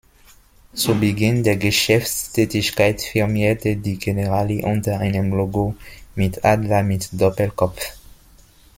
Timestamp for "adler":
6.43-6.81